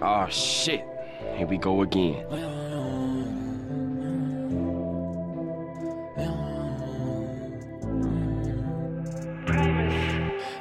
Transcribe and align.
Oh 0.00 0.26
shit. 0.30 0.84
Here 1.36 1.46
we 1.46 1.58
go 1.58 1.82
again. 1.82 2.14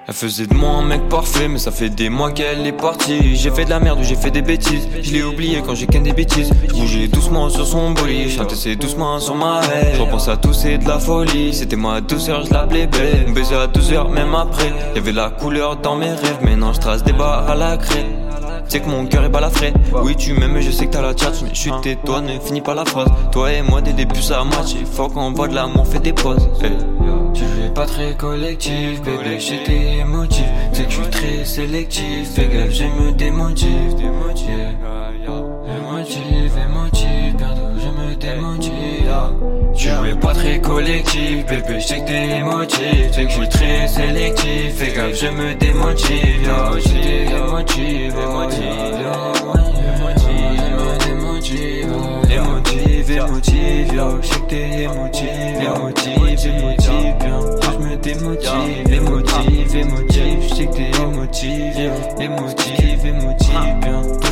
Elle 0.10 0.14
faisait 0.14 0.48
de 0.48 0.54
moi 0.54 0.70
un 0.70 0.84
mec 0.84 1.08
parfait, 1.10 1.48
mais 1.50 1.60
ça 1.60 1.70
fait 1.70 1.90
des 1.90 2.10
mois 2.10 2.32
qu'elle 2.32 2.66
est 2.66 2.72
partie. 2.72 3.36
J'ai 3.36 3.52
fait 3.52 3.66
de 3.66 3.70
la 3.70 3.80
merde 3.80 4.00
j'ai 4.02 4.16
fait 4.16 4.32
des 4.32 4.42
bêtises. 4.42 4.88
Je 5.04 5.12
l'ai 5.12 5.22
oublié 5.22 5.62
quand 5.64 5.76
j'ai 5.76 5.86
qu'un 5.86 6.02
des 6.02 6.14
bêtises. 6.14 6.50
Bouger 6.74 7.08
doucement 7.08 7.50
sur 7.50 7.68
son 7.68 7.92
bolide, 7.92 8.30
chanter 8.30 8.56
ses 8.56 8.76
doucement 8.76 9.20
sur 9.20 9.36
ma 9.36 9.62
haie. 9.66 9.94
Je 9.96 10.02
repense 10.02 10.30
à 10.30 10.38
tout, 10.38 10.54
c'est 10.54 10.80
de 10.80 10.88
la 10.88 10.98
folie. 10.98 11.54
C'était 11.54 11.76
moi 11.76 11.96
à 11.96 12.02
12h, 12.02 12.48
je 12.48 12.54
l'appelais 12.54 12.88
belle. 12.88 13.26
On 13.28 13.34
baisait 13.34 13.56
à 13.56 13.68
12h, 13.68 14.10
même 14.10 14.34
après. 14.34 14.74
Y'avait 14.96 15.12
la 15.12 15.30
couleur 15.30 15.76
dans 15.76 15.96
mes 15.96 16.10
rêves, 16.10 16.40
maintenant 16.42 16.74
je 16.74 16.80
trace 16.80 17.04
des 17.04 17.14
barres 17.14 17.48
à 17.50 17.56
la 17.56 17.78
craie. 17.78 18.06
C'est 18.70 18.82
que 18.82 18.90
mon 18.90 19.06
cœur 19.06 19.24
est 19.24 19.30
balafré. 19.30 19.74
Oui, 20.04 20.16
tu 20.16 20.34
m'aimes, 20.34 20.54
mais 20.54 20.62
je 20.62 20.72
sais 20.72 20.88
que 20.88 20.92
t'as 20.92 21.02
la 21.02 21.16
chat. 21.16 21.32
Mais 21.44 21.50
je 21.54 21.60
suis 21.60 21.72
tais-toi, 21.82 22.22
ne 22.22 22.40
finis 22.40 22.62
pas 22.62 22.76
la 22.76 22.86
phrase. 22.86 23.10
Toi 23.32 23.54
et 23.54 23.62
moi, 23.62 23.82
dès 23.82 23.92
le 23.92 23.98
début, 23.98 24.22
ça 24.22 24.44
match. 24.44 24.74
Il 24.80 24.86
faut 24.86 25.08
qu'on 25.08 25.32
voit 25.32 25.48
de 25.48 25.56
l'amour, 25.56 25.88
fait 25.88 26.00
des 26.00 26.14
pauses. 26.14 26.50
Hey. 26.62 26.72
Tu 27.34 27.44
es 27.44 27.70
pas 27.70 27.86
très 27.86 28.16
collectif, 28.16 29.02
bébé, 29.02 29.40
j'étais 29.40 30.00
émotif. 30.00 30.46
C'est 30.74 30.86
que 30.86 30.92
je 30.92 31.02
suis 31.02 31.10
très 31.10 31.46
sélectif. 31.46 32.32
Fais 32.34 32.48
gaffe, 32.48 32.72
je 32.72 32.84
me 32.84 33.12
démotive. 33.12 33.96
Émotive, 35.70 36.52
émotive, 36.66 37.36
bientôt 37.38 37.62
je 37.78 37.90
me 38.02 38.16
démotive. 38.16 38.74
Tu 39.76 39.88
es 39.90 40.16
pas 40.20 40.34
très 40.34 40.60
collectif, 40.60 41.46
bébé, 41.46 41.80
je 41.80 41.86
sais 41.86 42.00
que 42.00 42.08
t'es 42.08 42.38
émotif. 42.40 43.12
C'est 43.12 43.26
que 43.26 43.30
je 43.30 43.36
suis 43.36 43.50
très 43.50 43.88
sélectif. 43.88 44.76
Fais 44.76 44.94
gaffe, 44.94 45.14
je 45.14 45.28
me 45.28 45.54
démotive. 45.56 46.52
J'étais 46.78 47.27
je 54.50 54.56
que 54.56 54.56
t'es 54.56 54.84
émotive, 54.84 55.28
émotive, 55.62 56.48
émotive, 56.48 57.16
bien, 57.20 57.40
je 57.62 57.78
me 57.78 57.96
démotive, 57.98 58.94
émotive, 58.94 59.76
émotive, 59.76 60.40
je 60.42 60.56
sais 60.56 60.66
que 60.66 60.74
t'es 60.74 60.92
émotive, 62.20 63.06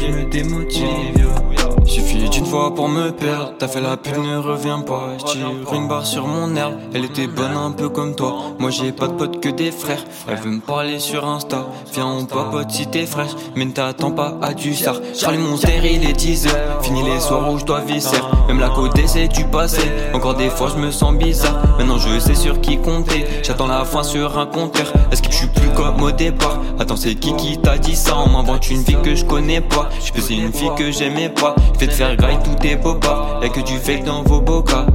je 0.02 0.08
me 0.12 0.26
démotive. 0.32 1.55
Suffit 1.86 2.30
d'une 2.30 2.46
fois 2.46 2.74
pour 2.74 2.90
me 2.90 3.12
perdre, 3.12 3.54
t'as 3.60 3.68
fait 3.68 3.80
la 3.80 3.96
pute, 3.96 4.18
ne 4.18 4.38
reviens 4.38 4.80
pas. 4.80 5.10
J'tire 5.20 5.52
une 5.74 5.88
barre 5.88 6.06
sur 6.06 6.28
mon 6.28 6.56
herbe, 6.56 6.74
elle 6.94 7.06
était 7.06 7.28
bonne 7.28 7.56
un 7.56 7.72
peu 7.72 7.90
comme 7.90 8.16
toi. 8.16 8.36
Moi 8.60 8.72
j'ai 8.72 8.92
pas 8.92 9.08
de 9.08 9.14
potes 9.14 9.40
que 9.40 9.50
des 9.50 9.72
frères, 9.72 10.04
elle 10.28 10.38
veut 10.38 10.50
me 10.50 10.60
parler 10.60 11.00
sur 11.00 11.26
Insta. 11.26 11.68
Viens 11.94 12.08
on 12.08 12.26
papote 12.26 12.72
si 12.72 12.88
t'es 12.88 13.06
fraîche, 13.06 13.32
mais 13.56 13.66
ne 13.66 13.72
t'attends 13.72 14.12
pas 14.12 14.36
à 14.42 14.54
du 14.54 14.74
star. 14.74 14.96
Charlie 15.14 15.38
mon 15.38 15.56
il 15.58 16.10
est 16.10 16.14
10 16.14 16.48
heures, 16.48 16.84
fini 16.84 17.04
les 17.04 17.20
soirs 17.20 17.52
où 17.54 17.60
je 17.60 17.66
dois 17.66 17.82
visser. 17.82 18.18
Même 18.48 18.60
la 18.60 18.70
côte 18.70 19.00
c'est 19.06 19.28
du 19.28 19.46
passé, 19.46 19.82
encore 20.14 20.36
des 20.36 20.50
fois 20.50 20.70
je 20.76 20.82
me 20.82 20.92
sens 20.92 21.14
bizarre. 21.16 21.62
Maintenant 21.78 21.98
je 21.98 22.20
sais 22.20 22.36
sur 22.36 22.62
qui 22.62 22.78
compter, 22.78 23.26
j'attends 23.44 23.68
la 23.68 23.86
fin 23.86 24.04
sur 24.04 24.38
un 24.40 24.48
compteur. 24.48 24.92
Est-ce 25.12 25.22
que 25.22 25.32
je 25.32 25.38
suis 25.38 25.48
plus 25.48 25.70
comme 25.70 26.02
au 26.02 26.12
départ? 26.12 26.60
Attends 26.80 26.98
c'est 26.98 27.16
qui 27.16 27.36
qui 27.36 27.58
t'a 27.60 27.78
dit 27.78 27.96
ça? 27.96 28.18
On 28.18 28.30
m'invente 28.30 28.70
une 28.70 28.82
vie 28.82 28.98
que 29.04 29.16
je 29.16 29.24
connais 29.24 29.62
pas. 29.62 29.90
Je 30.04 30.12
faisais 30.12 30.36
une 30.36 30.52
fille 30.52 30.72
que 30.78 30.92
j'aimais 30.92 31.30
pas. 31.30 31.56
Je 31.76 31.80
vais 31.82 31.88
te 31.88 31.94
faire 31.94 32.16
grailler 32.16 32.40
tous 32.42 32.56
tes 32.56 32.78
bobas. 32.78 33.42
Y'a 33.42 33.50
que 33.50 33.60
du 33.60 33.74
fake 33.78 34.06
dans 34.06 34.24
vos 34.24 34.40
bocas. 34.40 34.86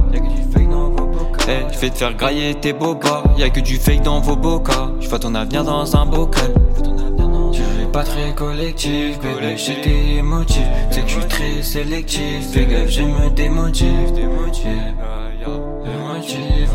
Hey, 1.47 1.65
je 1.71 1.77
vais 1.77 1.91
te 1.91 1.97
faire 1.97 2.15
grailler 2.15 2.55
tes 2.55 2.73
bobas. 2.73 3.21
Y'a 3.37 3.51
que 3.51 3.59
du 3.59 3.75
fake 3.75 4.01
dans 4.01 4.19
vos 4.19 4.35
bocas. 4.35 4.89
Je 4.99 5.07
vois 5.07 5.19
ton 5.19 5.35
avenir 5.35 5.63
dans 5.63 5.95
un 5.95 6.07
bocal. 6.07 6.51
Tu 7.53 7.61
es 7.61 7.85
pas 7.91 8.03
très 8.03 8.33
collectif, 8.33 9.19
bébé, 9.19 9.57
j'étais 9.57 10.15
émotif. 10.17 10.63
C'est 10.89 11.01
que 11.01 11.07
je 11.07 11.19
suis 11.19 11.27
très 11.27 11.61
sélectif. 11.61 12.49
Fais 12.51 12.65
gaffe, 12.65 12.89
je 12.89 13.03
me 13.03 13.29
démotive. 13.29 14.17
Émotive, 14.17 14.95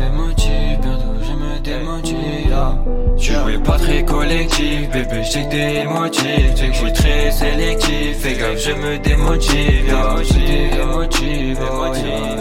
émotive, 0.01 0.79
bientôt 0.81 1.17
je 1.21 1.33
me 1.33 1.59
démotive. 1.59 2.96
Tu 3.19 3.31
es 3.33 3.57
pas 3.57 3.77
très 3.77 4.03
collectif, 4.05 4.89
bébé, 4.91 5.23
je 5.23 5.29
sais 5.31 5.43
que 5.43 5.49
t'es 5.49 5.81
émotif. 5.81 6.55
Que 6.55 6.67
je 6.67 6.71
suis 6.73 6.93
très 6.93 7.31
sélectif. 7.31 8.17
Fais 8.19 8.35
gaffe, 8.35 8.59
je 8.59 8.71
me 8.71 8.97
démotive. 8.99 9.87
Yo, 9.87 10.21
émotive, 10.81 11.57
émotive, 11.59 12.39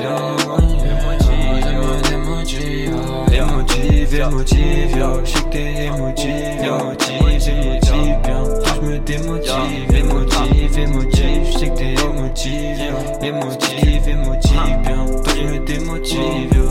je 1.20 2.10
démotive. 2.10 2.94
Émotive, 3.32 4.15
émotive, 4.15 4.97
yo, 4.97 5.20
je 5.25 5.31
sais 5.31 5.42
que 5.44 5.48
t'es 5.50 5.86
émotive. 5.86 6.60
Émotive, 6.62 7.48
émotive, 7.48 8.16
bien, 8.22 8.44
je 8.65 8.81
me 8.86 8.98
démotive. 8.98 9.97
Émotive, 9.97 10.78
émotive, 10.78 11.44
je 11.53 11.59
que 11.59 11.78
t'es 11.78 11.94
émotive. 11.94 12.78
Émotive, 13.22 14.09
émotive, 14.09 14.78
bien, 14.82 15.06
je 15.34 15.42
me 15.42 15.59
démotive. 15.65 16.66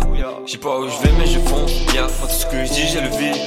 Je 0.45 0.51
sais 0.51 0.57
pas 0.59 0.77
où 0.77 0.87
je 0.87 1.01
vais 1.01 1.13
mais 1.17 1.25
je 1.25 1.39
yeah. 1.95 2.07
Entre 2.23 2.31
ce 2.31 2.45
que 2.45 2.65
je 2.65 2.71
dis 2.71 2.87
j'ai 2.87 3.01
le 3.01 3.09
vide. 3.09 3.41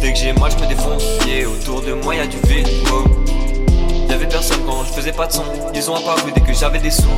Dès 0.00 0.12
que 0.12 0.18
j'ai 0.18 0.32
mal 0.34 0.50
je 0.50 0.62
me 0.62 0.68
défonce 0.68 1.02
yeah. 1.26 1.48
Autour 1.48 1.82
de 1.82 1.94
moi 1.94 2.14
y'a 2.14 2.26
du 2.26 2.36
vide 2.46 2.68
wow. 2.90 3.04
Y'avait 4.08 4.26
personne 4.26 4.60
quand 4.66 4.84
je 4.84 4.92
faisais 4.92 5.12
pas 5.12 5.26
de 5.26 5.32
son 5.32 5.44
Ils 5.74 5.90
ont 5.90 5.96
apparu 5.96 6.30
dès 6.34 6.40
que 6.40 6.52
j'avais 6.52 6.78
des 6.78 6.90
sous 6.90 7.08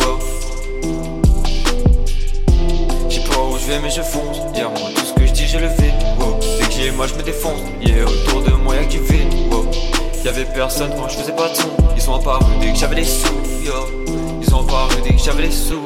wow. 0.00 0.18
Je 3.08 3.14
sais 3.14 3.20
pas 3.28 3.40
où 3.40 3.58
je 3.58 3.66
vais 3.66 3.80
mais 3.80 3.90
je 3.90 4.02
fonce 4.02 4.38
yeah. 4.54 4.68
Moi 4.68 4.90
tout 4.94 5.04
ce 5.04 5.12
que 5.12 5.26
je 5.26 5.32
dis 5.32 5.46
j'ai 5.46 5.58
le 5.58 5.68
vide 5.68 5.94
wow. 6.18 6.38
Dès 6.58 6.66
que 6.66 6.72
j'ai 6.72 6.90
mal 6.92 7.08
je 7.08 7.14
me 7.14 7.22
défonce 7.22 7.60
yeah. 7.82 8.04
Autour 8.04 8.42
de 8.42 8.50
moi 8.50 8.76
y'a 8.76 8.84
du 8.84 9.00
vide 9.00 9.34
wow. 9.50 9.66
Y'avait 10.24 10.46
personne 10.54 10.90
quand 10.96 11.08
je 11.08 11.16
faisais 11.16 11.34
pas 11.34 11.48
de 11.48 11.54
son 11.56 11.70
Ils 11.96 12.02
sont 12.02 12.14
apparus 12.14 12.46
dès 12.60 12.72
que 12.72 12.78
j'avais 12.78 12.96
des 12.96 13.04
sous. 13.04 13.34
Ils 14.40 14.54
ont 14.54 14.60
apparu 14.60 14.94
dès 15.02 15.14
que 15.14 15.22
j'avais 15.22 15.42
des 15.42 15.52
sous. 15.52 15.80